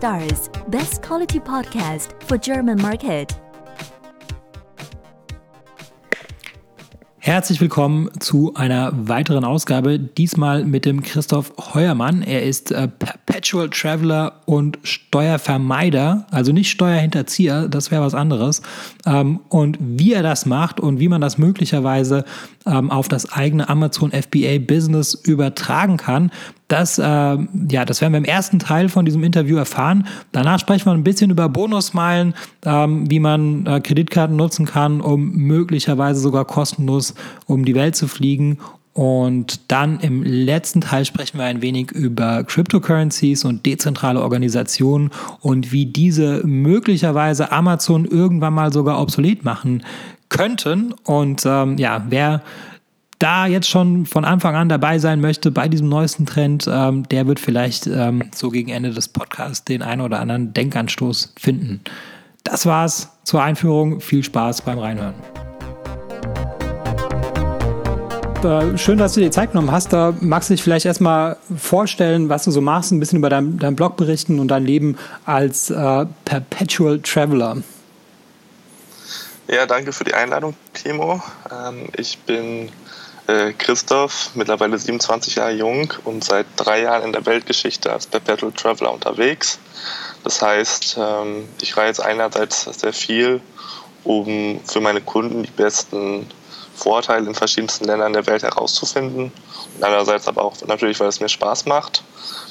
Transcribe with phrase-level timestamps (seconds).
[0.00, 3.38] Stars, best quality podcast for German market.
[7.18, 12.22] Herzlich willkommen zu einer weiteren Ausgabe, diesmal mit dem Christoph Heuermann.
[12.22, 18.62] Er ist äh, Perpetual Traveler und Steuervermeider, also nicht Steuerhinterzieher, das wäre was anderes.
[19.04, 22.24] Ähm, und wie er das macht und wie man das möglicherweise
[22.64, 26.30] ähm, auf das eigene Amazon FBA Business übertragen kann,
[26.70, 30.06] das, äh, ja, das werden wir im ersten Teil von diesem Interview erfahren.
[30.32, 32.34] Danach sprechen wir ein bisschen über Bonusmeilen,
[32.64, 37.14] ähm, wie man äh, Kreditkarten nutzen kann, um möglicherweise sogar kostenlos
[37.46, 38.58] um die Welt zu fliegen.
[38.92, 45.72] Und dann im letzten Teil sprechen wir ein wenig über Cryptocurrencies und dezentrale Organisationen und
[45.72, 49.84] wie diese möglicherweise Amazon irgendwann mal sogar obsolet machen
[50.28, 50.92] könnten.
[51.04, 52.42] Und ähm, ja, wer
[53.20, 57.26] da jetzt schon von Anfang an dabei sein möchte bei diesem neuesten Trend, ähm, der
[57.28, 61.82] wird vielleicht ähm, so gegen Ende des Podcasts den einen oder anderen Denkanstoß finden.
[62.44, 64.00] Das war's zur Einführung.
[64.00, 65.14] Viel Spaß beim Reinhören.
[68.42, 69.92] Äh, schön, dass du dir Zeit genommen hast.
[69.92, 73.58] Da magst du dich vielleicht erstmal vorstellen, was du so machst, ein bisschen über deinen
[73.58, 77.58] dein Blog berichten und dein Leben als äh, Perpetual Traveler.
[79.48, 81.20] Ja, danke für die Einladung, Timo.
[81.50, 82.70] Ähm, ich bin
[83.30, 88.52] äh, Christoph, mittlerweile 27 Jahre jung und seit drei Jahren in der Weltgeschichte als Perpetual
[88.52, 89.58] Traveler unterwegs.
[90.24, 93.40] Das heißt, ähm, ich reise einerseits sehr viel,
[94.04, 96.26] um für meine Kunden die besten
[96.74, 99.32] Vorteile in verschiedensten Ländern der Welt herauszufinden.
[99.76, 102.02] Und andererseits aber auch natürlich, weil es mir Spaß macht.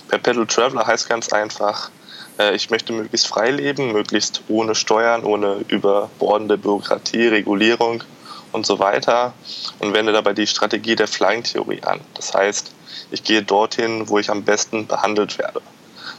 [0.07, 1.89] Perpetual Traveler heißt ganz einfach,
[2.37, 8.03] äh, ich möchte möglichst frei leben, möglichst ohne Steuern, ohne überbordende Bürokratie, Regulierung
[8.51, 9.33] und so weiter
[9.79, 12.01] und wende dabei die Strategie der Flaggentheorie an.
[12.13, 12.71] Das heißt,
[13.11, 15.61] ich gehe dorthin, wo ich am besten behandelt werde.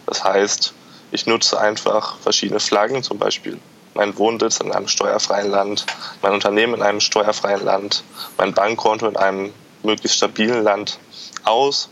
[0.06, 0.72] Das heißt,
[1.12, 3.58] ich nutze einfach verschiedene Flaggen, zum Beispiel
[3.94, 5.86] mein Wohnsitz in einem steuerfreien Land,
[6.22, 8.04] mein Unternehmen in einem steuerfreien Land,
[8.38, 9.52] mein Bankkonto in einem
[9.82, 10.98] möglichst stabilen Land
[11.44, 11.88] aus,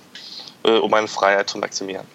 [0.63, 2.07] äh, um meine Freiheit zu maximieren.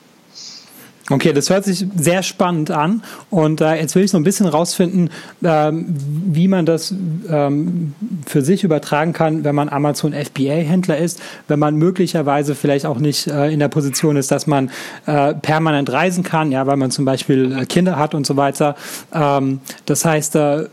[1.10, 3.04] Okay, das hört sich sehr spannend an.
[3.30, 5.10] Und äh, jetzt will ich so ein bisschen rausfinden,
[5.44, 6.94] ähm, wie man das
[7.30, 7.94] ähm,
[8.26, 13.28] für sich übertragen kann, wenn man Amazon FBA-Händler ist, wenn man möglicherweise vielleicht auch nicht
[13.28, 14.72] äh, in der Position ist, dass man
[15.06, 18.76] äh, permanent reisen kann, ja, weil man zum Beispiel äh, Kinder hat und so weiter.
[19.14, 20.68] Ähm, das heißt, äh,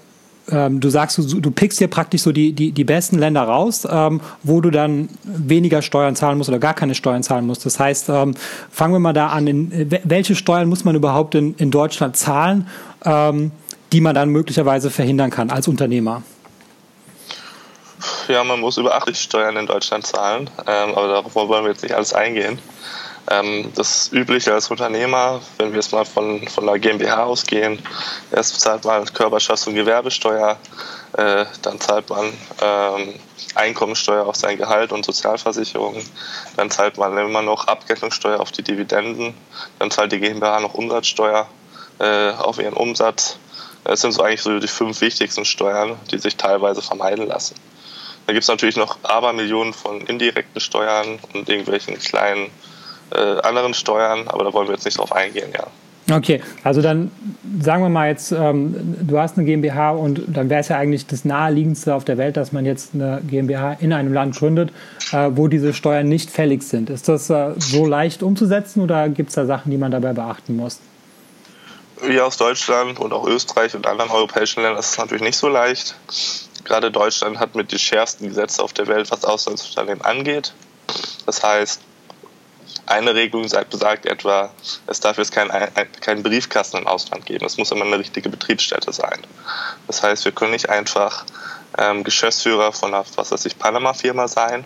[0.50, 3.86] ähm, du sagst, du, du pickst dir praktisch so die, die, die besten Länder raus,
[3.90, 7.64] ähm, wo du dann weniger Steuern zahlen musst oder gar keine Steuern zahlen musst.
[7.66, 8.34] Das heißt, ähm,
[8.70, 12.68] fangen wir mal da an, in, welche Steuern muss man überhaupt in, in Deutschland zahlen,
[13.04, 13.52] ähm,
[13.92, 16.22] die man dann möglicherweise verhindern kann als Unternehmer?
[18.28, 21.82] Ja, man muss über 80 Steuern in Deutschland zahlen, ähm, aber darauf wollen wir jetzt
[21.82, 22.58] nicht alles eingehen.
[23.30, 27.78] Ähm, das Übliche als Unternehmer, wenn wir jetzt mal von, von der GmbH ausgehen,
[28.32, 30.58] erst zahlt man Körperschafts- und Gewerbesteuer,
[31.16, 33.14] äh, dann zahlt man ähm,
[33.54, 36.02] Einkommensteuer auf sein Gehalt und Sozialversicherung,
[36.56, 39.34] dann zahlt man immer noch Abgeltungssteuer auf die Dividenden,
[39.78, 41.48] dann zahlt die GmbH noch Umsatzsteuer
[42.00, 43.38] äh, auf ihren Umsatz.
[43.84, 47.54] Das sind so eigentlich so die fünf wichtigsten Steuern, die sich teilweise vermeiden lassen.
[48.26, 52.50] Da gibt es natürlich noch Abermillionen von indirekten Steuern und irgendwelchen kleinen
[53.14, 55.66] äh, anderen Steuern, aber da wollen wir jetzt nicht drauf eingehen, ja.
[56.10, 57.10] Okay, also dann
[57.60, 61.06] sagen wir mal jetzt, ähm, du hast eine GmbH und dann wäre es ja eigentlich
[61.06, 64.72] das naheliegendste auf der Welt, dass man jetzt eine GmbH in einem Land gründet,
[65.12, 66.90] äh, wo diese Steuern nicht fällig sind.
[66.90, 70.56] Ist das äh, so leicht umzusetzen oder gibt es da Sachen, die man dabei beachten
[70.56, 70.80] muss?
[72.02, 75.48] Wie aus Deutschland und auch Österreich und anderen europäischen Ländern ist es natürlich nicht so
[75.48, 75.94] leicht.
[76.64, 80.54] Gerade Deutschland hat mit die schärfsten Gesetze auf der Welt, was Auslandsunternehmen angeht.
[81.26, 81.82] Das heißt,
[82.90, 84.50] eine Regelung besagt etwa,
[84.86, 85.50] es darf jetzt keinen
[86.00, 87.44] kein Briefkasten im Ausland geben.
[87.44, 89.20] Es muss immer eine richtige Betriebsstätte sein.
[89.86, 91.24] Das heißt, wir können nicht einfach
[91.78, 94.64] ähm, Geschäftsführer von einer, was weiß ich, Panama-Firma sein.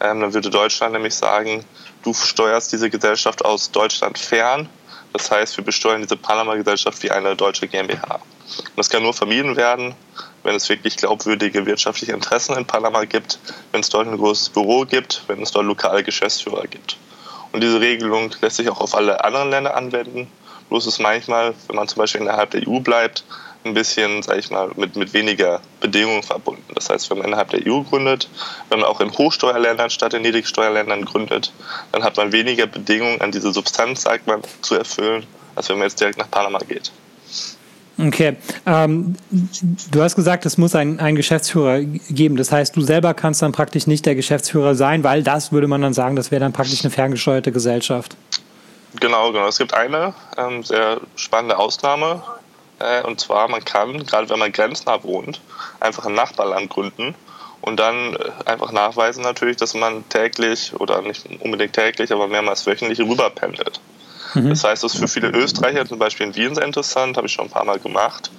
[0.00, 1.64] Ähm, dann würde Deutschland nämlich sagen,
[2.02, 4.68] du steuerst diese Gesellschaft aus Deutschland fern.
[5.12, 8.14] Das heißt, wir besteuern diese Panama-Gesellschaft wie eine deutsche GmbH.
[8.14, 9.94] Und das kann nur vermieden werden,
[10.42, 13.38] wenn es wirklich glaubwürdige wirtschaftliche Interessen in Panama gibt,
[13.72, 16.96] wenn es dort ein großes Büro gibt, wenn es dort lokale Geschäftsführer gibt.
[17.52, 20.30] Und diese Regelung lässt sich auch auf alle anderen Länder anwenden.
[20.68, 23.24] Bloß ist manchmal, wenn man zum Beispiel innerhalb der EU bleibt,
[23.64, 26.64] ein bisschen, sage ich mal, mit, mit weniger Bedingungen verbunden.
[26.74, 28.28] Das heißt, wenn man innerhalb der EU gründet,
[28.68, 31.52] wenn man auch in Hochsteuerländern statt in Niedrigsteuerländern gründet,
[31.92, 35.88] dann hat man weniger Bedingungen an diese Substanz, sagt man, zu erfüllen, als wenn man
[35.88, 36.92] jetzt direkt nach Panama geht.
[37.98, 38.36] Okay.
[38.64, 39.16] Ähm,
[39.90, 42.36] du hast gesagt, es muss einen Geschäftsführer geben.
[42.36, 45.82] Das heißt, du selber kannst dann praktisch nicht der Geschäftsführer sein, weil das würde man
[45.82, 48.16] dann sagen, das wäre dann praktisch eine ferngesteuerte Gesellschaft.
[49.00, 49.48] Genau, genau.
[49.48, 52.22] Es gibt eine ähm, sehr spannende Ausnahme.
[52.78, 55.40] Äh, und zwar, man kann, gerade wenn man grenznah wohnt,
[55.80, 57.14] einfach ein Nachbarland gründen
[57.60, 62.66] und dann äh, einfach nachweisen natürlich, dass man täglich oder nicht unbedingt täglich, aber mehrmals
[62.66, 63.80] wöchentlich rüberpendelt.
[64.34, 64.50] Mhm.
[64.50, 67.32] Das heißt, das ist für viele Österreicher zum Beispiel in Wien sehr interessant, habe ich
[67.32, 68.30] schon ein paar Mal gemacht.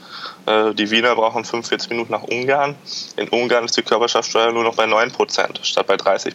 [0.45, 2.75] Äh, die Wiener brauchen 45 Minuten nach Ungarn.
[3.18, 6.33] In Ungarn ist die Körperschaftssteuer nur noch bei 9% statt bei 30%.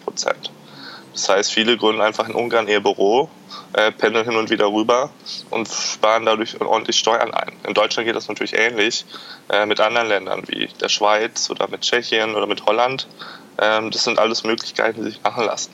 [1.13, 3.31] Das heißt, viele gründen einfach in Ungarn ihr Büro,
[3.73, 5.11] äh, pendeln hin und wieder rüber
[5.51, 7.53] und sparen dadurch ordentlich Steuern ein.
[7.65, 9.07] In Deutschland geht das natürlich ähnlich
[9.49, 13.07] äh, mit anderen Ländern wie der Schweiz oder mit Tschechien oder mit Holland.
[13.59, 15.71] Ähm, das sind alles Möglichkeiten, die sich machen lassen.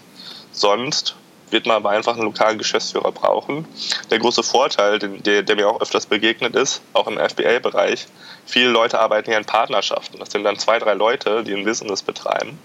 [0.53, 1.17] Sonst
[1.51, 3.67] wird man aber einfach einen lokalen Geschäftsführer brauchen.
[4.11, 8.07] Der große Vorteil, der, der mir auch öfters begegnet ist, auch im FBA-Bereich,
[8.47, 10.19] viele Leute arbeiten ja in Partnerschaften.
[10.19, 12.59] Das sind dann zwei, drei Leute, die ein Business betreiben.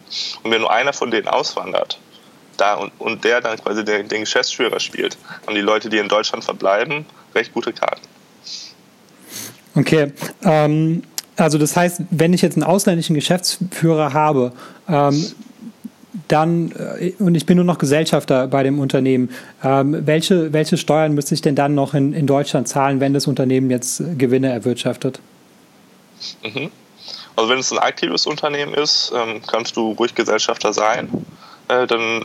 [0.43, 1.99] Und wenn nur einer von denen auswandert,
[2.57, 6.07] da und, und der dann quasi den, den Geschäftsführer spielt, haben die Leute, die in
[6.07, 8.01] Deutschland verbleiben, recht gute Karten.
[9.75, 11.03] Okay, ähm,
[11.35, 14.53] also das heißt, wenn ich jetzt einen ausländischen Geschäftsführer habe,
[14.87, 15.33] ähm,
[16.27, 19.29] dann, äh, und ich bin nur noch Gesellschafter bei dem Unternehmen,
[19.63, 23.27] ähm, welche, welche Steuern müsste ich denn dann noch in, in Deutschland zahlen, wenn das
[23.27, 25.19] Unternehmen jetzt Gewinne erwirtschaftet?
[26.43, 26.71] Mhm.
[27.35, 31.09] Also wenn es ein aktives Unternehmen ist, ähm, kannst du ruhig Gesellschafter sein.
[31.67, 32.23] Äh, dann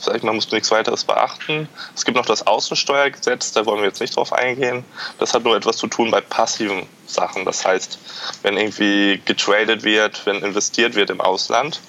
[0.00, 1.68] sag ich mal, musst du nichts weiteres beachten.
[1.94, 4.84] Es gibt noch das Außensteuergesetz, da wollen wir jetzt nicht drauf eingehen.
[5.18, 7.44] Das hat nur etwas zu tun bei passiven Sachen.
[7.44, 7.98] Das heißt,
[8.42, 11.80] wenn irgendwie getradet wird, wenn investiert wird im Ausland,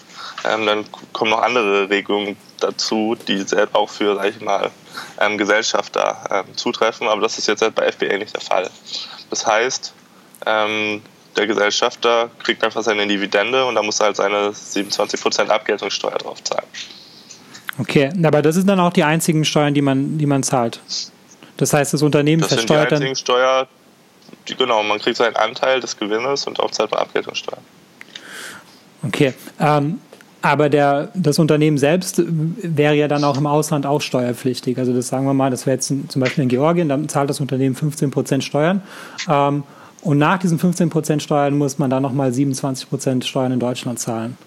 [0.44, 4.72] ähm, dann kommen noch andere Regelungen dazu, die selbst auch für, sag ich mal,
[5.19, 7.07] ähm, Gesellschafter ähm, zutreffen.
[7.07, 8.69] Aber das ist jetzt halt bei FBA nicht der Fall.
[9.30, 9.94] Das heißt,
[10.45, 11.01] ähm,
[11.36, 16.44] der Gesellschafter kriegt einfach seine Dividende und da muss er halt seine 27% Abgeltungssteuer drauf
[16.44, 16.68] zahlen.
[17.77, 20.80] Okay, aber das sind dann auch die einzigen Steuern, die man, die man zahlt.
[21.57, 23.16] Das heißt, das Unternehmen das versteuert sind die einzigen dann.
[23.16, 23.68] Steuer,
[24.48, 27.57] die, genau, man kriegt seinen Anteil des Gewinnes und auch zahlt man Abgeltungssteuer.
[29.04, 29.33] Okay.
[29.60, 30.00] Ähm,
[30.45, 34.77] aber der, das Unternehmen selbst wäre ja dann auch im Ausland auch steuerpflichtig.
[34.77, 37.39] Also das sagen wir mal, das wäre jetzt zum Beispiel in Georgien, dann zahlt das
[37.39, 38.83] Unternehmen 15 Prozent Steuern.
[39.27, 39.63] Ähm,
[40.03, 43.97] und nach diesen 15 Prozent Steuern muss man dann nochmal 27 Prozent Steuern in Deutschland
[43.97, 44.38] zahlen.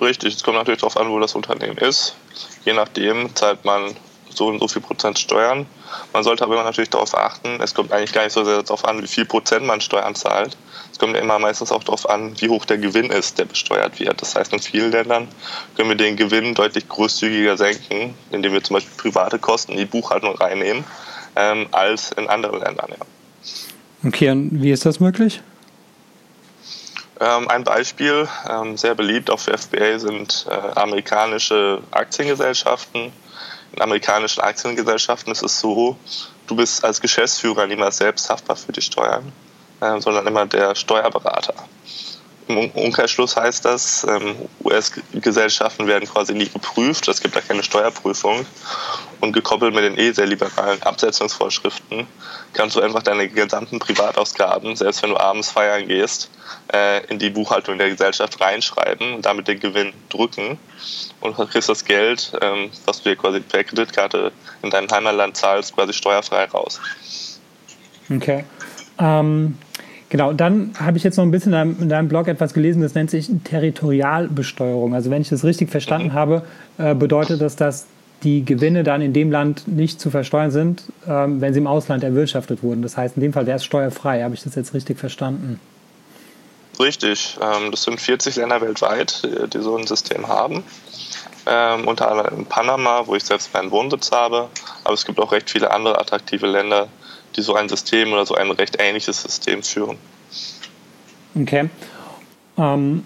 [0.00, 2.16] Richtig, es kommt natürlich darauf an, wo das Unternehmen ist.
[2.64, 3.90] Je nachdem zahlt man
[4.36, 5.66] so und so viel Prozent Steuern.
[6.12, 9.02] Man sollte aber natürlich darauf achten, es kommt eigentlich gar nicht so sehr darauf an,
[9.02, 10.56] wie viel Prozent man Steuern zahlt.
[10.92, 13.98] Es kommt ja immer meistens auch darauf an, wie hoch der Gewinn ist, der besteuert
[13.98, 14.20] wird.
[14.20, 15.28] Das heißt, in vielen Ländern
[15.76, 19.84] können wir den Gewinn deutlich großzügiger senken, indem wir zum Beispiel private Kosten in die
[19.86, 20.84] Buchhaltung reinnehmen,
[21.36, 22.90] ähm, als in anderen Ländern.
[22.90, 23.06] Ja.
[24.06, 25.40] Okay, und wie ist das möglich?
[27.20, 33.12] Ähm, ein Beispiel, ähm, sehr beliebt auch für FBA, sind äh, amerikanische Aktiengesellschaften
[33.80, 35.96] amerikanischen Aktiengesellschaften ist es so,
[36.46, 39.32] du bist als Geschäftsführer niemals selbst haftbar für die Steuern,
[39.80, 41.54] äh, sondern immer der Steuerberater.
[42.46, 48.44] Im Umkehrschluss heißt das, ähm, US-Gesellschaften werden quasi nie geprüft, es gibt da keine Steuerprüfung.
[49.24, 52.06] Und gekoppelt mit den eh sehr liberalen Absetzungsvorschriften
[52.52, 56.30] kannst du einfach deine gesamten Privatausgaben, selbst wenn du abends feiern gehst,
[56.74, 60.58] äh, in die Buchhaltung der Gesellschaft reinschreiben und damit den Gewinn drücken.
[61.22, 64.30] Und kriegst das Geld, ähm, was du dir quasi per Kreditkarte
[64.62, 66.78] in deinem Heimatland zahlst, quasi steuerfrei raus.
[68.14, 68.44] Okay.
[68.98, 69.56] Ähm,
[70.10, 72.82] Genau, dann habe ich jetzt noch ein bisschen in deinem, in deinem, Blog etwas gelesen,
[72.82, 74.94] das nennt sich Territorialbesteuerung.
[74.94, 76.12] Also wenn ich das richtig verstanden mhm.
[76.12, 76.42] habe,
[76.78, 77.86] äh, bedeutet das, dass
[78.24, 82.02] die Gewinne dann in dem Land nicht zu versteuern sind, ähm, wenn sie im Ausland
[82.02, 82.82] erwirtschaftet wurden.
[82.82, 84.22] Das heißt, in dem Fall wäre es steuerfrei.
[84.22, 85.60] Habe ich das jetzt richtig verstanden?
[86.80, 87.38] Richtig.
[87.40, 90.64] Ähm, das sind 40 Länder weltweit, die so ein System haben.
[91.46, 94.48] Ähm, unter anderem in Panama, wo ich selbst meinen Wohnsitz habe.
[94.82, 96.88] Aber es gibt auch recht viele andere attraktive Länder,
[97.36, 99.98] die so ein System oder so ein recht ähnliches System führen.
[101.34, 101.68] Okay.
[102.56, 103.04] Ähm,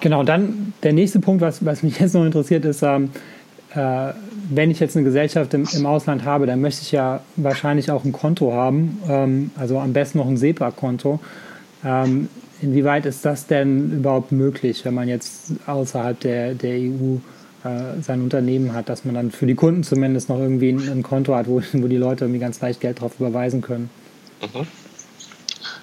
[0.00, 3.12] genau, dann der nächste Punkt, was, was mich jetzt noch interessiert, ist, ähm,
[3.76, 4.14] äh,
[4.50, 8.04] wenn ich jetzt eine Gesellschaft im, im, Ausland habe, dann möchte ich ja wahrscheinlich auch
[8.04, 11.20] ein Konto haben, ähm, also am besten noch ein SEPA-Konto.
[11.84, 12.28] Ähm,
[12.62, 17.16] inwieweit ist das denn überhaupt möglich, wenn man jetzt außerhalb der, der EU
[17.64, 21.02] äh, sein Unternehmen hat, dass man dann für die Kunden zumindest noch irgendwie ein, ein
[21.02, 23.90] Konto hat, wo, wo die Leute irgendwie ganz leicht Geld drauf überweisen können.
[24.40, 24.66] Mhm.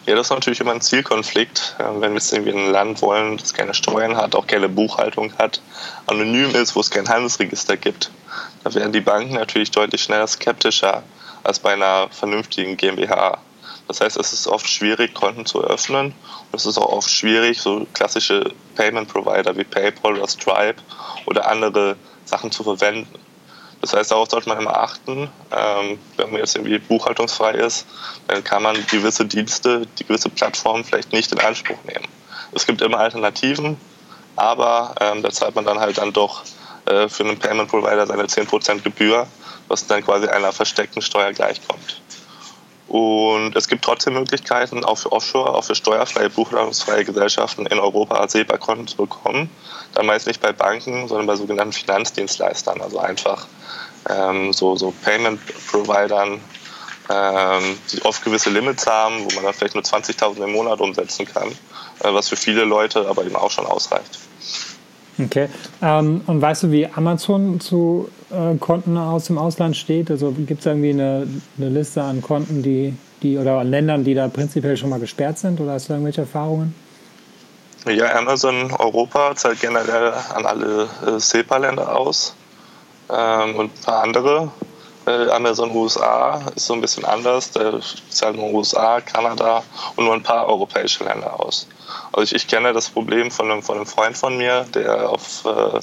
[0.05, 3.53] Ja, das ist natürlich immer ein Zielkonflikt, wenn wir jetzt irgendwie ein Land wollen, das
[3.53, 5.62] keine Steuern hat, auch keine Buchhaltung hat,
[6.07, 8.12] anonym ist, wo es kein Handelsregister gibt.
[8.65, 11.03] Da werden die Banken natürlich deutlich schneller skeptischer
[11.43, 13.38] als bei einer vernünftigen GmbH.
[13.88, 16.07] Das heißt, es ist oft schwierig, Konten zu öffnen.
[16.07, 20.81] Und es ist auch oft schwierig, so klassische Payment Provider wie PayPal oder Stripe
[21.25, 21.95] oder andere
[22.25, 23.07] Sachen zu verwenden.
[23.83, 25.29] Das heißt, darauf sollte man immer achten.
[25.51, 27.85] Ähm, wenn man jetzt irgendwie buchhaltungsfrei ist,
[28.29, 32.07] dann kann man gewisse Dienste, die gewisse Plattformen vielleicht nicht in Anspruch nehmen.
[32.53, 33.75] Es gibt immer Alternativen,
[34.37, 36.43] aber ähm, da zahlt man dann halt dann doch
[36.85, 39.27] äh, für einen Payment Provider seine 10% Gebühr,
[39.67, 42.01] was dann quasi einer versteckten Steuer gleichkommt.
[42.93, 48.29] Und es gibt trotzdem Möglichkeiten, auch für Offshore, auch für steuerfreie, buchhaltungsfreie Gesellschaften in Europa
[48.29, 49.50] SEPA-Konten zu bekommen.
[49.95, 53.47] Dann meist nicht bei Banken, sondern bei sogenannten Finanzdienstleistern, also einfach
[54.07, 56.39] ähm, so, so Payment-Providern,
[57.09, 61.25] ähm, die oft gewisse Limits haben, wo man dann vielleicht nur 20.000 im Monat umsetzen
[61.25, 64.19] kann, äh, was für viele Leute aber eben auch schon ausreicht.
[65.19, 65.50] Okay.
[65.81, 68.09] Ähm, und weißt du, wie Amazon zu
[68.59, 70.09] Konten aus dem Ausland steht?
[70.09, 74.13] Also gibt es irgendwie eine, eine, Liste an Konten, die, die oder an Ländern, die
[74.13, 75.59] da prinzipiell schon mal gesperrt sind?
[75.59, 76.73] Oder hast du irgendwelche Erfahrungen?
[77.85, 82.33] Ja, Amazon Europa zahlt generell an alle äh, SEPA-Länder aus
[83.09, 84.51] ähm, und ein paar andere.
[85.05, 87.51] Äh, Amazon USA ist so ein bisschen anders.
[87.51, 89.63] Der zahlt nur USA, Kanada
[89.97, 91.67] und nur ein paar europäische Länder aus.
[92.13, 95.43] Also ich, ich kenne das Problem von einem, von einem Freund von mir, der auf
[95.45, 95.79] äh,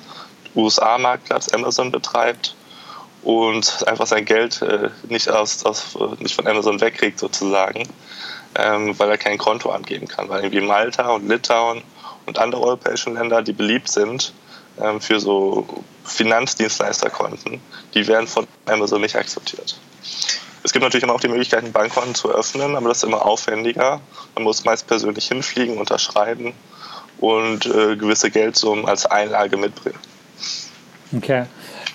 [0.54, 2.54] USA-Marktplatz Amazon betreibt
[3.23, 7.88] und einfach sein Geld äh, nicht, aus, aus, nicht von Amazon wegkriegt sozusagen,
[8.54, 10.28] ähm, weil er kein Konto angeben kann.
[10.28, 11.83] Weil irgendwie Malta und Litauen
[12.26, 14.33] und andere europäische Länder, die beliebt sind
[14.80, 15.66] ähm, für so
[16.04, 17.61] Finanzdienstleisterkonten,
[17.95, 19.78] die werden von Amazon nicht akzeptiert.
[20.62, 23.25] Es gibt natürlich immer auch die Möglichkeit, ein Bankkonto zu öffnen, aber das ist immer
[23.25, 24.00] aufwendiger.
[24.35, 26.52] Man muss meist persönlich hinfliegen, unterschreiben
[27.19, 29.99] und äh, gewisse Geldsummen als Einlage mitbringen.
[31.17, 31.45] Okay.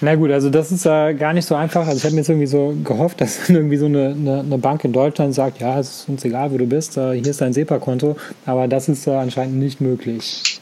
[0.01, 1.87] Na gut, also das ist äh, gar nicht so einfach.
[1.87, 4.83] Also ich habe mir jetzt irgendwie so gehofft, dass irgendwie so eine, eine, eine, Bank
[4.83, 7.53] in Deutschland sagt, ja, es ist uns egal, wo du bist, äh, hier ist dein
[7.53, 10.59] SEPA-Konto, aber das ist äh, anscheinend nicht möglich.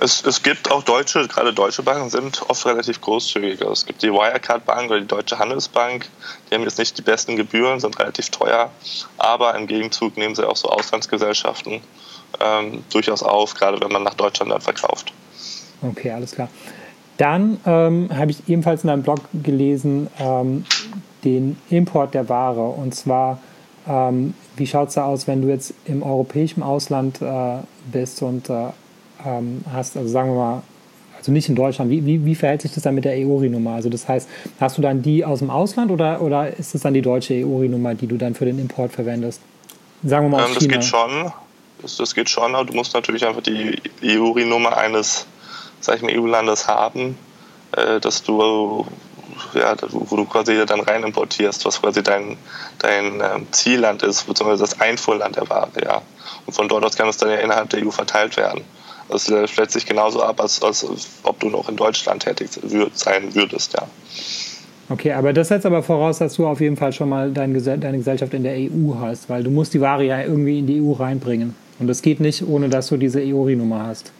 [0.00, 3.60] Es, es gibt auch deutsche, gerade deutsche Banken sind oft relativ großzügig.
[3.60, 6.06] Also es gibt die Wirecard Bank oder die Deutsche Handelsbank,
[6.48, 8.70] die haben jetzt nicht die besten Gebühren, sind relativ teuer,
[9.16, 11.80] aber im Gegenzug nehmen sie auch so Auslandsgesellschaften
[12.38, 15.12] ähm, durchaus auf, gerade wenn man nach Deutschland dann verkauft.
[15.82, 16.48] Okay, alles klar.
[17.18, 20.64] Dann ähm, habe ich ebenfalls in einem Blog gelesen, ähm,
[21.24, 22.68] den Import der Ware.
[22.70, 23.40] Und zwar,
[23.86, 27.58] ähm, wie schaut es da aus, wenn du jetzt im europäischen Ausland äh,
[27.92, 28.68] bist und äh,
[29.26, 30.62] ähm, hast, also sagen wir mal,
[31.18, 33.72] also nicht in Deutschland, wie, wie, wie verhält sich das dann mit der EORI-Nummer?
[33.72, 34.28] Also das heißt,
[34.60, 37.94] hast du dann die aus dem Ausland oder, oder ist es dann die deutsche EORI-Nummer,
[37.94, 39.40] die du dann für den Import verwendest?
[40.04, 40.74] Sagen wir mal aus ähm, das China.
[40.74, 41.32] geht schon.
[41.82, 45.26] Das, das, geht schon, aber du musst natürlich einfach die EORI-Nummer eines,
[45.80, 47.18] sag ich mal, EU-Landes haben,
[47.72, 48.86] äh, dass du
[49.54, 52.36] ja, wo du quasi dann rein importierst, was quasi dein,
[52.78, 56.02] dein ähm, Zielland ist, beziehungsweise das Einfuhrland der Ware, ja.
[56.46, 58.62] Und von dort aus kann es dann ja innerhalb der EU verteilt werden.
[59.08, 60.86] Das läuft sich genauso ab, als, als
[61.22, 62.50] ob du noch in Deutschland tätig
[62.94, 63.86] sein würdest, ja.
[64.90, 68.32] Okay, aber das setzt aber voraus, dass du auf jeden Fall schon mal deine Gesellschaft
[68.32, 71.54] in der EU hast, weil du musst die Ware ja irgendwie in die EU reinbringen.
[71.78, 74.12] Und das geht nicht, ohne dass du diese EORI-Nummer hast.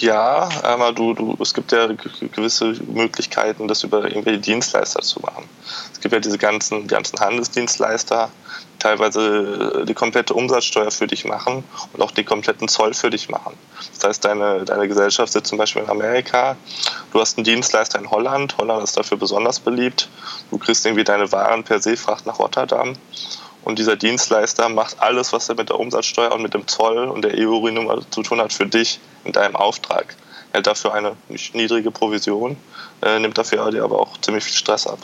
[0.00, 5.46] Ja, aber du, du, es gibt ja gewisse Möglichkeiten, das über irgendwelche Dienstleister zu machen.
[5.92, 8.30] Es gibt ja diese ganzen, ganzen Handelsdienstleister,
[8.74, 13.28] die teilweise die komplette Umsatzsteuer für dich machen und auch den kompletten Zoll für dich
[13.28, 13.52] machen.
[13.94, 16.56] Das heißt, deine, deine Gesellschaft sitzt zum Beispiel in Amerika,
[17.12, 20.08] du hast einen Dienstleister in Holland, Holland ist dafür besonders beliebt,
[20.50, 22.94] du kriegst irgendwie deine Waren per Seefracht nach Rotterdam
[23.64, 27.22] und dieser Dienstleister macht alles, was er mit der Umsatzsteuer und mit dem Zoll und
[27.22, 30.14] der EU-Nummer zu tun hat, für dich in deinem Auftrag.
[30.52, 31.16] Er hält dafür eine
[31.52, 32.56] niedrige Provision,
[33.02, 34.98] äh, nimmt dafür dir aber auch ziemlich viel Stress ab.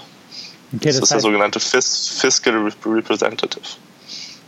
[0.74, 3.62] Okay, das, das ist der sogenannte Fis Fiscal Representative.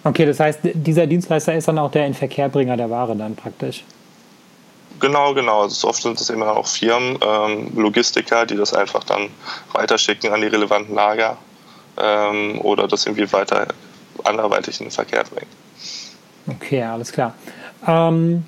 [0.05, 3.85] Okay, das heißt, dieser Dienstleister ist dann auch der Inverkehrbringer der Ware dann praktisch.
[5.01, 5.63] Genau, genau.
[5.63, 9.29] Also oft sind es immer auch Firmen, ähm, Logistiker, die das einfach dann
[9.73, 11.37] weiterschicken an die relevanten Lager
[11.97, 13.69] ähm, oder das irgendwie weiter
[14.25, 15.51] anderweitig in den Verkehr bringen.
[16.49, 17.35] Okay, alles klar.
[17.87, 18.45] Ähm,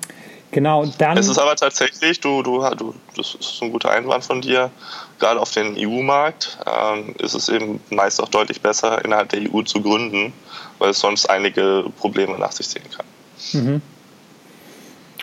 [0.51, 1.17] genau, dann.
[1.17, 4.71] Es ist aber tatsächlich, du, du, du, das ist ein guter Einwand von dir,
[5.19, 9.61] gerade auf den EU-Markt ähm, ist es eben meist auch deutlich besser, innerhalb der EU
[9.63, 10.33] zu gründen,
[10.79, 13.05] weil es sonst einige Probleme nach sich ziehen kann.
[13.53, 13.81] Mhm.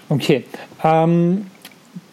[0.09, 0.45] Okay.
[0.83, 1.51] Ähm,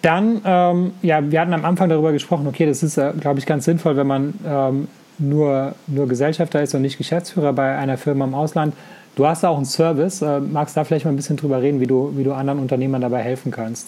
[0.01, 3.65] dann, ähm, ja, wir hatten am Anfang darüber gesprochen, okay, das ist, glaube ich, ganz
[3.65, 8.36] sinnvoll, wenn man ähm, nur, nur Gesellschafter ist und nicht Geschäftsführer bei einer Firma im
[8.36, 8.75] Ausland.
[9.15, 10.22] Du hast auch einen Service.
[10.22, 12.60] Äh, magst du da vielleicht mal ein bisschen drüber reden, wie du, wie du anderen
[12.60, 13.88] Unternehmern dabei helfen kannst?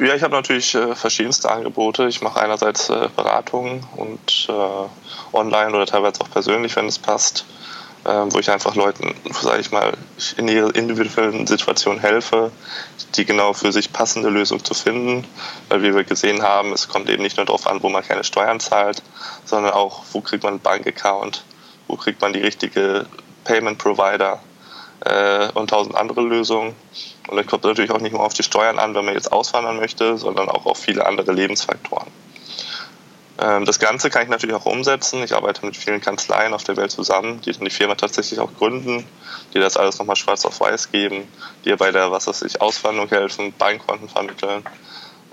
[0.00, 2.08] Ja, ich habe natürlich äh, verschiedenste Angebote.
[2.08, 7.44] Ich mache einerseits äh, Beratungen und äh, online oder teilweise auch persönlich, wenn es passt.
[8.04, 9.92] ähm, wo ich einfach Leuten, sage ich mal,
[10.36, 12.50] in ihrer individuellen Situation helfe,
[13.14, 15.24] die genau für sich passende Lösung zu finden.
[15.68, 18.24] Weil wie wir gesehen haben, es kommt eben nicht nur darauf an, wo man keine
[18.24, 19.02] Steuern zahlt,
[19.44, 21.44] sondern auch, wo kriegt man einen Bankaccount,
[21.92, 23.04] wo kriegt man die richtige
[23.44, 24.40] Payment Provider
[25.04, 26.74] äh, und tausend andere Lösungen.
[27.28, 29.76] Und dann kommt natürlich auch nicht nur auf die Steuern an, wenn man jetzt auswandern
[29.76, 32.08] möchte, sondern auch auf viele andere Lebensfaktoren.
[33.38, 35.22] Ähm, das Ganze kann ich natürlich auch umsetzen.
[35.22, 38.54] Ich arbeite mit vielen Kanzleien auf der Welt zusammen, die dann die Firma tatsächlich auch
[38.54, 39.04] gründen,
[39.52, 41.24] die das alles nochmal schwarz auf weiß geben,
[41.66, 44.62] die bei der, was weiß ich, Auswanderung helfen, Bankkonten vermitteln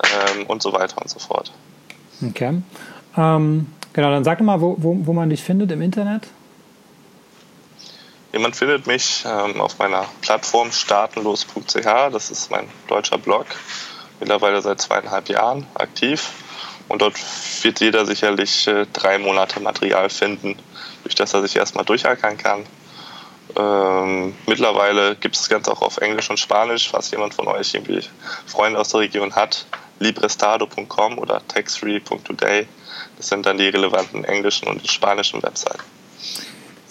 [0.04, 1.52] ähm, und so weiter und so fort.
[2.22, 2.60] Okay.
[3.16, 6.28] Ähm, genau, dann sag doch mal, wo, wo, wo man dich findet im Internet.
[8.32, 13.46] Jemand findet mich ähm, auf meiner Plattform startenlos.ch, das ist mein deutscher Blog,
[14.20, 16.30] mittlerweile seit zweieinhalb Jahren aktiv.
[16.88, 17.14] Und dort
[17.62, 20.56] wird jeder sicherlich äh, drei Monate Material finden,
[21.02, 22.66] durch das er sich erstmal durchackern kann.
[23.56, 27.74] Ähm, mittlerweile gibt es das Ganze auch auf Englisch und Spanisch, falls jemand von euch
[27.74, 28.04] irgendwie
[28.46, 29.66] Freunde aus der Region hat.
[29.98, 32.66] Librestado.com oder taxfree.today.
[33.16, 35.82] Das sind dann die relevanten englischen und spanischen Webseiten.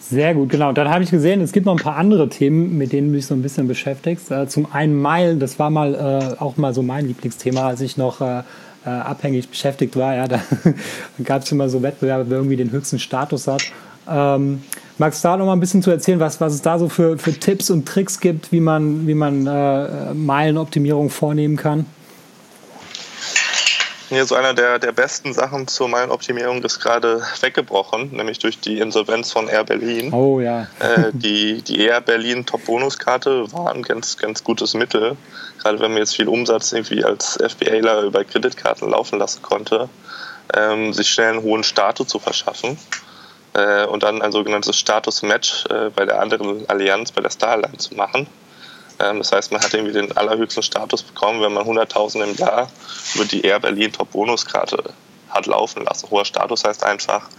[0.10, 0.72] Sehr gut, genau.
[0.72, 3.28] Dann habe ich gesehen, es gibt noch ein paar andere Themen, mit denen du dich
[3.28, 4.32] so ein bisschen beschäftigst.
[4.32, 7.96] Äh, zum einen Meilen, das war mal äh, auch mal so mein Lieblingsthema, als ich
[7.96, 8.39] noch äh,
[8.86, 10.16] äh, abhängig beschäftigt war.
[10.16, 10.39] Ja, da
[11.24, 13.62] gab es immer so Wettbewerbe, wer irgendwie den höchsten Status hat.
[14.10, 14.63] Ähm,
[14.98, 17.20] magst du da noch mal ein bisschen zu erzählen, was, was es da so für,
[17.20, 21.86] für Tipps und Tricks gibt, wie man, wie man äh, Meilenoptimierung vornehmen kann?
[24.10, 28.80] Hier so einer der, der besten Sachen zur Meilenoptimierung ist gerade weggebrochen, nämlich durch die
[28.80, 30.12] Insolvenz von Air Berlin.
[30.12, 30.63] Oh ja.
[30.80, 35.16] äh, die, die Air Berlin Top-Bonus-Karte war ein ganz, ganz gutes Mittel,
[35.60, 39.89] gerade wenn man jetzt viel Umsatz irgendwie als FBAler über Kreditkarten laufen lassen konnte,
[40.56, 42.80] ähm, sich schnell einen hohen Status zu verschaffen
[43.54, 47.94] äh, und dann ein sogenanntes Status-Match äh, bei der anderen Allianz, bei der Starline zu
[47.94, 48.25] machen.
[49.00, 52.70] Ähm, das heißt, man hat irgendwie den allerhöchsten Status bekommen, wenn man 100.000 im Jahr
[53.15, 54.94] über die Air Berlin Top-Bonus-Karte
[55.29, 56.10] hat laufen lassen.
[56.10, 57.29] Hoher Status heißt einfach,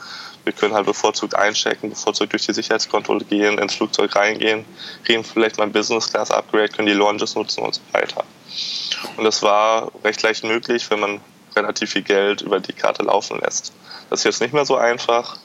[0.45, 4.65] wir können halt bevorzugt einchecken, bevorzugt durch die Sicherheitskontrolle gehen, ins Flugzeug reingehen,
[5.05, 8.25] kriegen vielleicht mal ein Business Class Upgrade, können die Launches nutzen und so weiter.
[9.17, 11.21] Und das war recht leicht möglich, wenn man
[11.55, 13.73] relativ viel Geld über die Karte laufen lässt.
[14.09, 15.37] Das ist jetzt nicht mehr so einfach.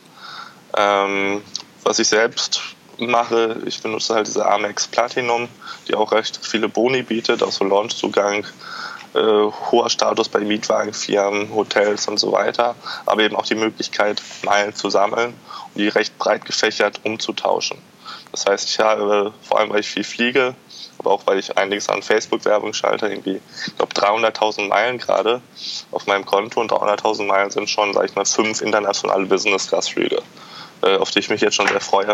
[0.77, 1.41] Ähm,
[1.83, 2.61] was ich selbst
[2.97, 5.47] mache, ich benutze halt diese Amex Platinum,
[5.87, 8.45] die auch recht viele Boni bietet, auch so Launchzugang,
[9.13, 9.19] äh,
[9.71, 14.89] hoher Status bei Mietwagenfirmen, Hotels und so weiter, aber eben auch die Möglichkeit, Meilen zu
[14.89, 15.33] sammeln
[15.73, 17.77] und die recht breit gefächert umzutauschen.
[18.31, 20.55] Das heißt, ich habe, vor allem weil ich viel fliege,
[20.97, 25.41] aber auch weil ich einiges an Facebook-Werbung schalte, irgendwie, ich glaube 300.000 Meilen gerade
[25.91, 30.21] auf meinem Konto und 300.000 Meilen sind schon, sage ich mal, fünf internationale Business-Class-Flüge.
[30.85, 32.13] Äh, auf die ich mich jetzt schon sehr freue.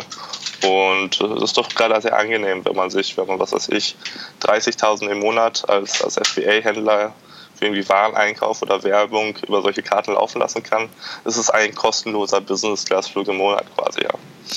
[0.64, 3.68] Und es äh, ist doch gerade sehr angenehm, wenn man sich, wenn man, was weiß
[3.70, 3.98] ich,
[4.42, 7.14] 30.000 im Monat als, als FBA-Händler
[7.56, 10.88] für irgendwie Wareneinkauf oder Werbung über solche Karten laufen lassen kann.
[11.26, 14.12] Es ist ein kostenloser Business-Class-Flug im Monat quasi, ja.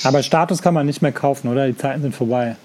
[0.05, 1.67] Aber Status kann man nicht mehr kaufen, oder?
[1.67, 2.55] Die Zeiten sind vorbei.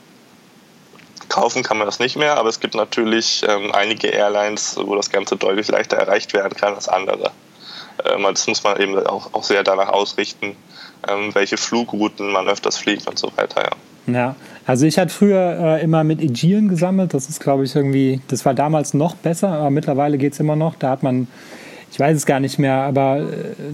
[1.28, 5.10] Kaufen kann man das nicht mehr, aber es gibt natürlich ähm, einige Airlines, wo das
[5.10, 7.32] Ganze deutlich leichter erreicht werden kann als andere.
[8.04, 10.56] Ähm, das muss man eben auch, sehr danach ausrichten,
[11.08, 13.70] ähm, welche Flugrouten man öfters fliegt und so weiter, ja.
[14.06, 14.34] Ja,
[14.66, 17.14] also ich hatte früher äh, immer mit Aegean gesammelt.
[17.14, 20.56] Das ist, glaube ich, irgendwie, das war damals noch besser, aber mittlerweile geht es immer
[20.56, 20.74] noch.
[20.74, 21.28] Da hat man,
[21.92, 23.24] ich weiß es gar nicht mehr, aber äh,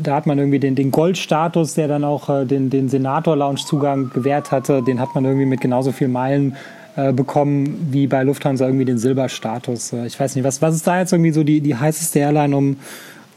[0.02, 4.50] da hat man irgendwie den, den Goldstatus, der dann auch äh, den, den Senator-Lounge-Zugang gewährt
[4.50, 6.56] hatte, den hat man irgendwie mit genauso viel Meilen
[6.96, 9.92] äh, bekommen wie bei Lufthansa irgendwie den Silberstatus.
[9.92, 12.56] Äh, ich weiß nicht, was, was ist da jetzt irgendwie so die, die heißeste Airline,
[12.56, 12.76] um,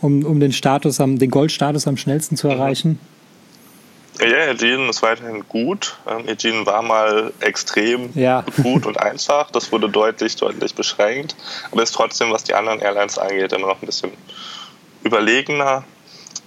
[0.02, 3.00] um, um den Status am, den Goldstatus am schnellsten zu erreichen?
[4.22, 5.96] Ja, Aegean ist weiterhin gut.
[6.06, 8.44] Ähm, Aegean war mal extrem ja.
[8.62, 9.50] gut und einfach.
[9.52, 11.36] Das wurde deutlich, deutlich beschränkt.
[11.72, 14.12] Aber ist trotzdem, was die anderen Airlines angeht, immer noch ein bisschen
[15.04, 15.86] überlegener.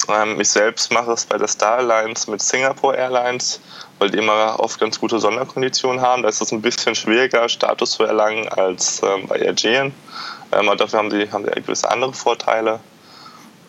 [0.09, 3.61] Ähm, ich selbst mache es bei der Star Alliance mit Singapore Airlines,
[3.99, 6.23] weil die immer oft ganz gute Sonderkonditionen haben.
[6.23, 9.93] Da ist es ein bisschen schwieriger, Status zu erlangen als ähm, bei Aegean.
[10.53, 12.81] Ähm, aber dafür haben die, haben die gewisse andere Vorteile.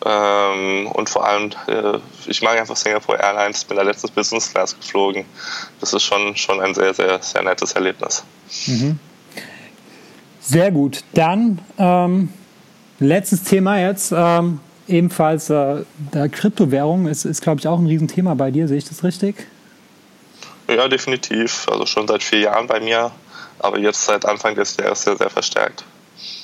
[0.04, 4.76] Ähm, und vor allem, äh, ich mag einfach Singapore Airlines, bin da letztens Business Class
[4.76, 5.24] geflogen.
[5.80, 8.22] Das ist schon, schon ein sehr, sehr, sehr nettes Erlebnis.
[8.66, 8.98] Mhm.
[10.40, 11.04] Sehr gut.
[11.14, 12.28] Dann ähm,
[12.98, 14.12] letztes Thema jetzt.
[14.14, 18.68] Ähm, ebenfalls äh, der Kryptowährung ist, ist glaube ich, auch ein Riesenthema bei dir.
[18.68, 19.46] Sehe ich das richtig?
[20.68, 21.66] Ja, definitiv.
[21.68, 23.10] Also schon seit vier Jahren bei mir,
[23.58, 25.84] aber jetzt seit Anfang des Jahres sehr, sehr verstärkt.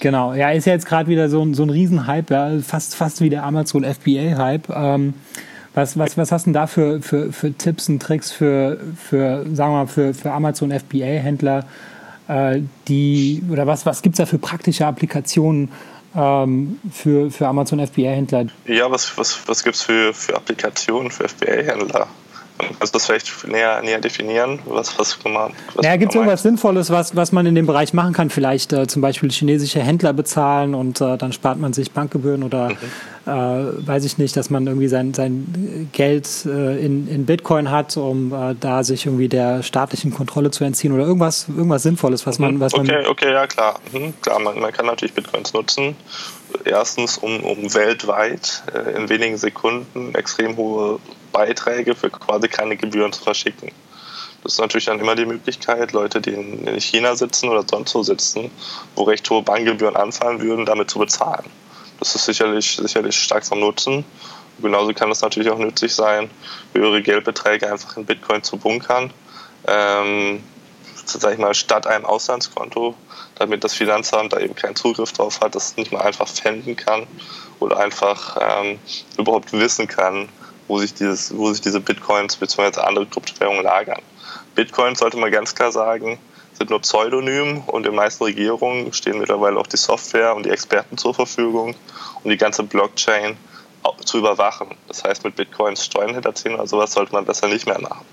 [0.01, 3.31] Genau, ja, ist ja jetzt gerade wieder so, so ein Riesenhype, ja, fast, fast wie
[3.31, 4.69] der Amazon FBA-Hype.
[4.71, 5.15] Ähm,
[5.73, 9.47] Was, was, was hast du denn da für, für, für Tipps und Tricks für, für
[9.55, 11.65] sagen wir mal, für, für Amazon FBA-Händler,
[12.27, 15.71] äh, die, oder was, was gibt es da für praktische Applikationen
[16.17, 18.47] ähm, für, für Amazon FBA-Händler?
[18.67, 22.09] Ja, was, was, was gibt es für, für Applikationen für FBA-Händler?
[22.79, 24.59] Kannst du das vielleicht näher, näher definieren?
[24.67, 28.13] Was, was, was naja, gibt es irgendwas Sinnvolles, was, was man in dem Bereich machen
[28.13, 28.31] kann?
[28.31, 32.71] Vielleicht äh, zum Beispiel chinesische Händler bezahlen und äh, dann spart man sich Bankgebühren oder
[32.71, 32.77] mhm.
[33.27, 37.97] äh, weiß ich nicht, dass man irgendwie sein, sein Geld äh, in, in Bitcoin hat,
[37.97, 42.39] um äh, da sich irgendwie der staatlichen Kontrolle zu entziehen oder irgendwas, irgendwas Sinnvolles, was
[42.39, 42.61] man.
[42.61, 43.81] Was okay, man okay, ja klar.
[43.93, 45.97] Mhm, klar, man, man kann natürlich Bitcoins nutzen.
[46.65, 50.99] Erstens, um, um weltweit äh, in wenigen Sekunden extrem hohe
[51.33, 53.73] Beiträge für quasi keine Gebühren zu verschicken.
[54.43, 58.03] Das ist natürlich dann immer die Möglichkeit, Leute, die in China sitzen oder sonst wo
[58.03, 58.51] sitzen,
[58.95, 61.45] wo recht hohe Bankgebühren anfallen würden, damit zu bezahlen.
[61.99, 64.05] Das ist sicherlich, sicherlich stark vom Nutzen.
[64.63, 66.31] Genauso kann es natürlich auch nützlich sein,
[66.75, 69.13] höhere Geldbeträge einfach in Bitcoin zu bunkern.
[69.67, 70.43] Ähm,
[71.05, 72.95] sag ich mal, statt einem Auslandskonto,
[73.37, 77.07] damit das Finanzamt da eben keinen Zugriff drauf hat, das nicht mal einfach fänden kann
[77.59, 78.79] oder einfach ähm,
[79.19, 80.29] überhaupt wissen kann,
[80.71, 82.81] wo sich, dieses, wo sich diese Bitcoins bzw.
[82.81, 84.01] andere Kryptowährungen lagern.
[84.55, 86.19] Bitcoins sollte man ganz klar sagen,
[86.53, 90.97] sind nur Pseudonym und in meisten Regierungen stehen mittlerweile auch die Software und die Experten
[90.97, 91.75] zur Verfügung,
[92.23, 93.37] um die ganze Blockchain
[94.05, 94.69] zu überwachen.
[94.87, 98.05] Das heißt, mit Bitcoins Steuern hinterziehen oder sowas sollte man besser nicht mehr machen.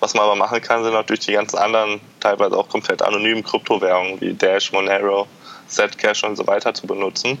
[0.00, 4.20] Was man aber machen kann, sind natürlich die ganzen anderen, teilweise auch komplett anonymen Kryptowährungen
[4.20, 5.26] wie Dash, Monero,
[5.66, 7.38] Zcash und so weiter zu benutzen,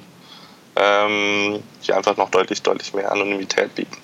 [0.76, 3.96] ähm, die einfach noch deutlich, deutlich mehr Anonymität bieten.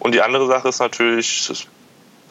[0.00, 1.52] Und die andere Sache ist natürlich,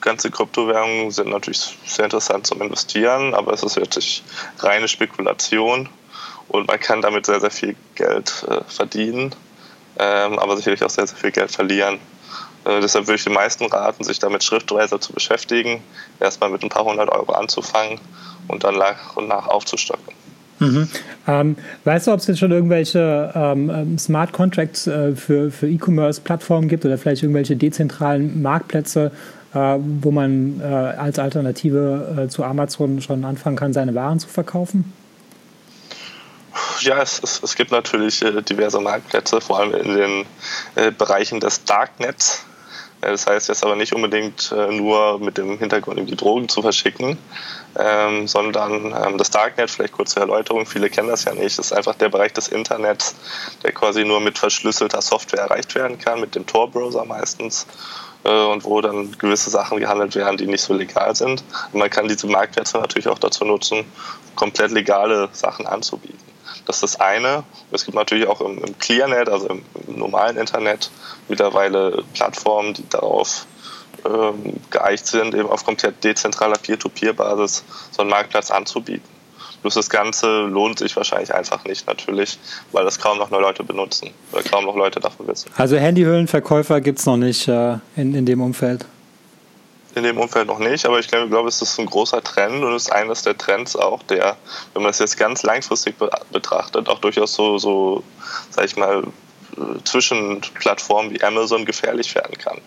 [0.01, 4.23] ganze Kryptowährungen sind natürlich sehr interessant zum Investieren, aber es ist wirklich
[4.59, 5.87] reine Spekulation
[6.47, 9.35] und man kann damit sehr, sehr viel Geld äh, verdienen,
[9.97, 11.99] ähm, aber sicherlich auch sehr, sehr viel Geld verlieren.
[12.65, 15.83] Äh, deshalb würde ich den meisten raten, sich damit schrittweise zu beschäftigen,
[16.19, 18.01] erstmal mit ein paar hundert Euro anzufangen
[18.47, 20.18] und dann nach und nach aufzustocken.
[20.59, 20.89] Mhm.
[21.27, 25.67] Ähm, weißt du, ob es jetzt schon irgendwelche ähm, ähm, Smart Contracts äh, für, für
[25.67, 29.11] E-Commerce-Plattformen gibt oder vielleicht irgendwelche dezentralen Marktplätze,
[29.53, 34.27] äh, wo man äh, als Alternative äh, zu Amazon schon anfangen kann, seine Waren zu
[34.27, 34.93] verkaufen?
[36.81, 40.25] Ja, es, es, es gibt natürlich äh, diverse Marktplätze, vor allem in den
[40.75, 42.45] äh, Bereichen des Darknets.
[43.01, 47.17] Das heißt jetzt aber nicht unbedingt nur mit dem Hintergrund, die Drogen zu verschicken,
[47.77, 51.95] ähm, sondern ähm, das Darknet, vielleicht kurze Erläuterung, viele kennen das ja nicht, ist einfach
[51.95, 53.15] der Bereich des Internets,
[53.63, 57.67] der quasi nur mit verschlüsselter Software erreicht werden kann, mit dem Tor-Browser meistens
[58.23, 61.43] äh, und wo dann gewisse Sachen gehandelt werden, die nicht so legal sind.
[61.71, 63.85] Und man kann diese Marktplätze natürlich auch dazu nutzen,
[64.35, 66.28] komplett legale Sachen anzubieten.
[66.65, 67.43] Das ist das eine.
[67.71, 70.91] Es gibt natürlich auch im, im ClearNet, also im, im normalen Internet,
[71.27, 73.45] mittlerweile Plattformen, die darauf
[74.05, 79.07] ähm, geeicht sind, eben auf komplett dezentraler Peer-to-Peer-Basis so einen Marktplatz anzubieten.
[79.61, 82.39] Bloß das Ganze lohnt sich wahrscheinlich einfach nicht natürlich,
[82.71, 85.51] weil das kaum noch Leute benutzen oder kaum noch Leute davon wissen.
[85.57, 88.85] Also Handyhüllenverkäufer gibt es noch nicht äh, in, in dem Umfeld?
[89.95, 92.83] In dem Umfeld noch nicht, aber ich glaube, es ist ein großer Trend und es
[92.83, 94.37] ist eines der Trends auch, der,
[94.73, 95.95] wenn man das jetzt ganz langfristig
[96.31, 98.03] betrachtet, auch durchaus so, so
[98.51, 99.03] sag ich mal,
[99.83, 102.59] zwischen Plattformen wie Amazon gefährlich werden kann.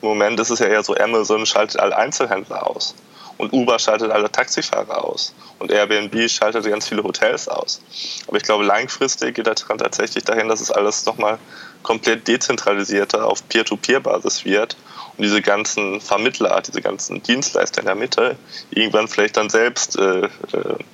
[0.00, 2.94] Im Moment ist es ja eher so, Amazon schaltet alle Einzelhändler aus
[3.36, 7.80] und Uber schaltet alle Taxifahrer aus und Airbnb schaltet ganz viele Hotels aus.
[8.26, 11.38] Aber ich glaube, langfristig geht der Trend tatsächlich dahin, dass es alles nochmal
[11.82, 14.76] komplett dezentralisierter auf Peer-to-Peer-Basis wird
[15.20, 18.36] und diese ganzen Vermittler, diese ganzen Dienstleister in der Mitte
[18.70, 20.28] irgendwann vielleicht dann selbst äh, äh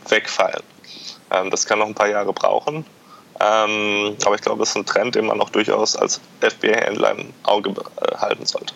[0.08, 0.64] wegfallen.
[1.30, 2.84] Ähm, das kann noch ein paar Jahre brauchen.
[3.38, 7.26] Ähm, aber ich glaube, es ist ein Trend, den man auch durchaus als FBA-Händler im
[7.44, 8.74] Auge äh, halten sollte.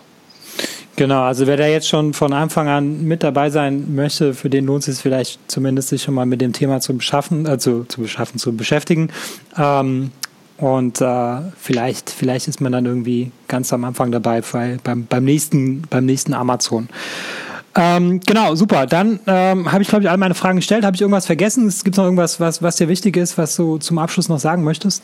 [0.94, 4.66] Genau, also wer da jetzt schon von Anfang an mit dabei sein möchte, für den
[4.66, 8.02] lohnt es sich vielleicht zumindest sich schon mal mit dem Thema zu beschaffen, also zu
[8.02, 9.10] beschaffen, zu beschäftigen.
[9.56, 10.12] Ähm,
[10.60, 15.24] und äh, vielleicht, vielleicht ist man dann irgendwie ganz am Anfang dabei bei, beim, beim,
[15.24, 16.88] nächsten, beim nächsten Amazon.
[17.76, 18.86] Ähm, genau, super.
[18.86, 20.84] Dann ähm, habe ich, glaube ich, all meine Fragen gestellt.
[20.84, 21.72] Habe ich irgendwas vergessen?
[21.84, 24.64] Gibt es noch irgendwas, was, was dir wichtig ist, was du zum Abschluss noch sagen
[24.64, 25.02] möchtest?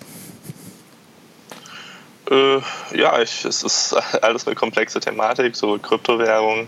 [2.30, 2.58] Äh,
[2.92, 6.66] ja, ich, es ist alles eine komplexe Thematik, sowohl Kryptowährung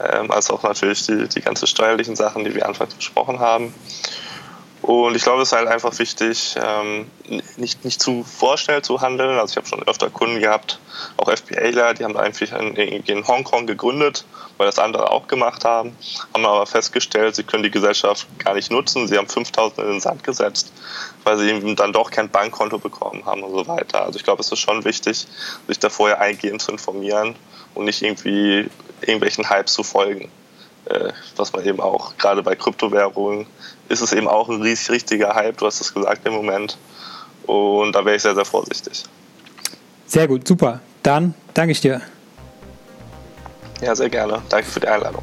[0.00, 3.74] ähm, als auch natürlich die, die ganzen steuerlichen Sachen, die wir anfangs besprochen haben.
[4.86, 7.10] Und ich glaube, es ist halt einfach wichtig, ähm,
[7.56, 9.36] nicht, nicht zu vorschnell zu handeln.
[9.36, 10.78] Also ich habe schon öfter Kunden gehabt,
[11.16, 14.24] auch FBAler, die haben in, in Hongkong gegründet,
[14.58, 15.96] weil das andere auch gemacht haben,
[16.32, 19.08] haben aber festgestellt, sie können die Gesellschaft gar nicht nutzen.
[19.08, 20.72] Sie haben 5000 in den Sand gesetzt,
[21.24, 24.04] weil sie eben dann doch kein Bankkonto bekommen haben und so weiter.
[24.04, 25.26] Also ich glaube, es ist schon wichtig,
[25.66, 27.34] sich da vorher eingehend zu informieren
[27.74, 28.70] und nicht irgendwie
[29.00, 30.30] irgendwelchen Hypes zu folgen.
[30.86, 33.46] Äh, was man eben auch, gerade bei Kryptowährungen,
[33.88, 36.78] ist es eben auch ein riesig, richtiger Hype, du hast es gesagt im Moment.
[37.46, 39.04] Und da wäre ich sehr, sehr vorsichtig.
[40.06, 40.80] Sehr gut, super.
[41.02, 42.00] Dann danke ich dir.
[43.80, 44.42] Ja, sehr gerne.
[44.48, 45.22] Danke für die Einladung.